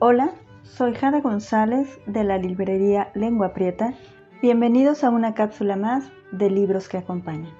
[0.00, 0.32] Hola,
[0.64, 3.94] soy Jada González de la librería Lengua Prieta.
[4.42, 7.52] Bienvenidos a una cápsula más de libros que acompañan.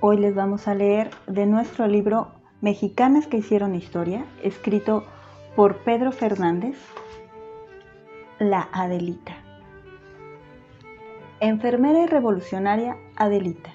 [0.00, 2.28] Hoy les vamos a leer de nuestro libro
[2.60, 5.04] Mexicanas que hicieron historia, escrito
[5.56, 6.76] por Pedro Fernández,
[8.38, 9.38] La Adelita.
[11.40, 13.72] Enfermera y revolucionaria Adelita,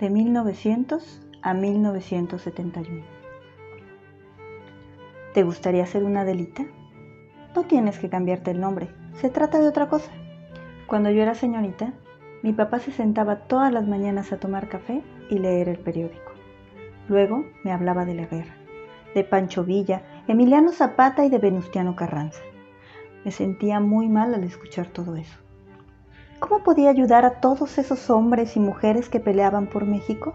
[0.00, 3.15] de 1900 a 1971.
[5.36, 6.64] ¿Te gustaría ser una Adelita?
[7.54, 8.88] No tienes que cambiarte el nombre,
[9.20, 10.10] se trata de otra cosa.
[10.86, 11.92] Cuando yo era señorita,
[12.42, 16.32] mi papá se sentaba todas las mañanas a tomar café y leer el periódico.
[17.06, 18.54] Luego me hablaba de la guerra,
[19.14, 22.40] de Pancho Villa, Emiliano Zapata y de Venustiano Carranza.
[23.22, 25.36] Me sentía muy mal al escuchar todo eso.
[26.38, 30.32] ¿Cómo podía ayudar a todos esos hombres y mujeres que peleaban por México?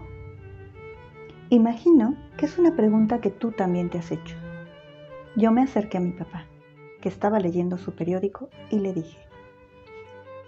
[1.48, 4.36] Imagino que es una pregunta que tú también te has hecho.
[5.36, 6.46] Yo me acerqué a mi papá,
[7.00, 9.18] que estaba leyendo su periódico, y le dije,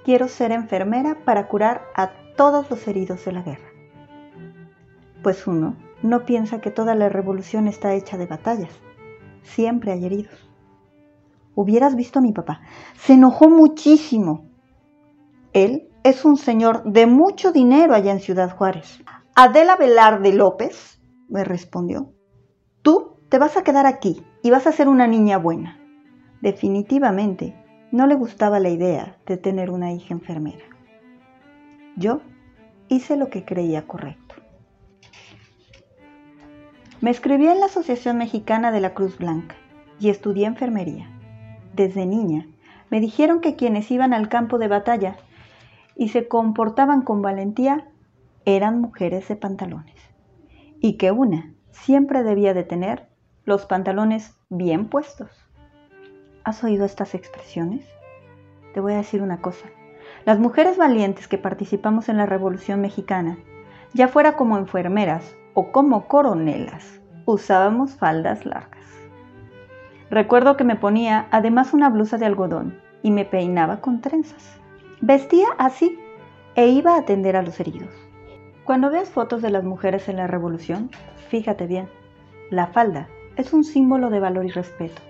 [0.04, 3.68] quiero ser enfermera para curar a todos los heridos de la guerra.
[5.22, 8.72] Pues uno no piensa que toda la revolución está hecha de batallas.
[9.42, 10.50] Siempre hay heridos.
[11.54, 12.60] Hubieras visto a mi papá.
[12.96, 14.50] Se enojó muchísimo.
[15.54, 19.02] Él es un señor de mucho dinero allá en Ciudad Juárez.
[19.34, 22.12] Adela Velarde López, me respondió,
[22.82, 25.76] tú te vas a quedar aquí y vas a ser una niña buena.
[26.40, 27.52] Definitivamente
[27.90, 30.62] no le gustaba la idea de tener una hija enfermera.
[31.96, 32.20] Yo
[32.86, 34.36] hice lo que creía correcto.
[37.00, 39.56] Me escribí en la Asociación Mexicana de la Cruz Blanca
[39.98, 41.10] y estudié enfermería.
[41.74, 42.46] Desde niña
[42.88, 45.16] me dijeron que quienes iban al campo de batalla
[45.96, 47.88] y se comportaban con valentía
[48.44, 49.96] eran mujeres de pantalones
[50.80, 53.12] y que una siempre debía de tener
[53.44, 55.30] los pantalones bien puestos.
[56.44, 57.86] ¿Has oído estas expresiones?
[58.72, 59.66] Te voy a decir una cosa.
[60.24, 63.38] Las mujeres valientes que participamos en la Revolución Mexicana,
[63.92, 68.86] ya fuera como enfermeras o como coronelas, usábamos faldas largas.
[70.10, 74.58] Recuerdo que me ponía además una blusa de algodón y me peinaba con trenzas.
[75.00, 75.98] Vestía así
[76.54, 77.92] e iba a atender a los heridos.
[78.64, 80.90] Cuando veas fotos de las mujeres en la Revolución,
[81.28, 81.90] fíjate bien,
[82.50, 85.02] la falda es un símbolo de valor y respeto,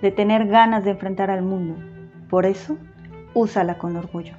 [0.00, 1.76] de tener ganas de enfrentar al mundo.
[2.28, 2.78] Por eso,
[3.34, 4.34] úsala con orgullo.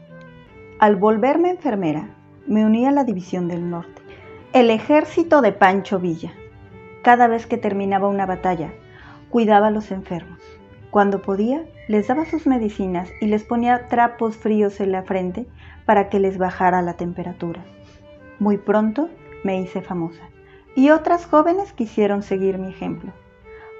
[0.79, 2.09] Al volverme enfermera,
[2.47, 4.01] me uní a la División del Norte,
[4.53, 6.33] el ejército de Pancho Villa.
[7.01, 8.71] Cada vez que terminaba una batalla,
[9.29, 10.39] cuidaba a los enfermos.
[10.89, 15.47] Cuando podía, les daba sus medicinas y les ponía trapos fríos en la frente
[15.85, 17.61] para que les bajara la temperatura.
[18.39, 19.09] Muy pronto
[19.43, 20.21] me hice famosa
[20.75, 23.11] y otras jóvenes quisieron seguir mi ejemplo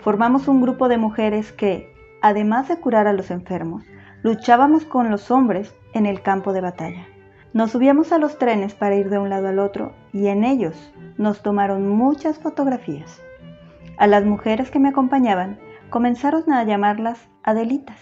[0.04, 3.86] formamos un grupo de mujeres que, además de curar a los enfermos,
[4.22, 7.08] luchábamos con los hombres en el campo de batalla.
[7.54, 10.76] Nos subíamos a los trenes para ir de un lado al otro y en ellos
[11.18, 13.22] nos tomaron muchas fotografías.
[13.98, 15.58] A las mujeres que me acompañaban
[15.90, 18.00] comenzaron a llamarlas Adelitas,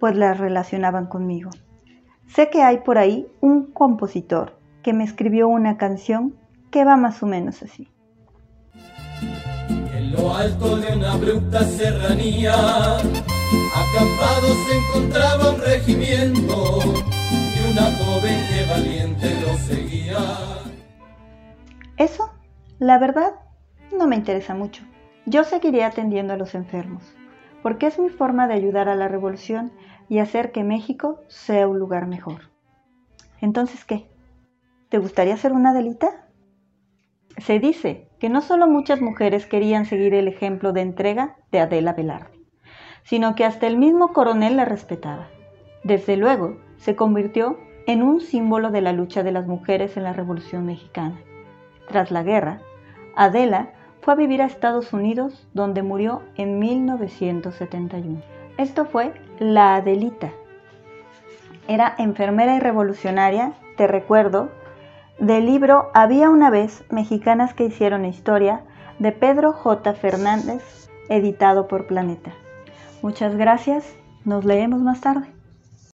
[0.00, 1.50] pues las relacionaban conmigo.
[2.26, 6.34] Sé que hay por ahí un compositor que me escribió una canción
[6.72, 7.92] que va más o menos así
[10.10, 16.78] lo alto de una abrupta serranía, acampado se encontraba un regimiento
[17.22, 20.18] y una joven que valiente lo seguía.
[21.96, 22.32] Eso,
[22.78, 23.34] la verdad,
[23.96, 24.82] no me interesa mucho.
[25.26, 27.04] Yo seguiré atendiendo a los enfermos,
[27.62, 29.72] porque es mi forma de ayudar a la revolución
[30.08, 32.50] y hacer que México sea un lugar mejor.
[33.40, 34.10] Entonces, ¿qué?
[34.88, 36.26] ¿Te gustaría ser una delita?
[37.38, 41.92] Se dice que no solo muchas mujeres querían seguir el ejemplo de entrega de Adela
[41.92, 42.30] Velarde,
[43.02, 45.26] sino que hasta el mismo coronel la respetaba.
[45.82, 50.12] Desde luego, se convirtió en un símbolo de la lucha de las mujeres en la
[50.12, 51.18] Revolución Mexicana.
[51.88, 52.60] Tras la guerra,
[53.16, 53.70] Adela
[54.02, 58.22] fue a vivir a Estados Unidos, donde murió en 1971.
[58.56, 60.30] Esto fue la Adelita.
[61.66, 64.52] Era enfermera y revolucionaria, te recuerdo,
[65.22, 68.62] del libro Había una vez mexicanas que hicieron historia
[68.98, 69.94] de Pedro J.
[69.94, 72.32] Fernández, editado por Planeta.
[73.02, 73.84] Muchas gracias,
[74.24, 75.28] nos leemos más tarde.